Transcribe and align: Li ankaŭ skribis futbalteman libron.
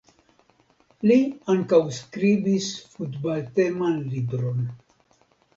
Li 1.09 1.17
ankaŭ 1.53 1.79
skribis 1.99 2.71
futbalteman 2.95 4.03
libron. 4.17 4.69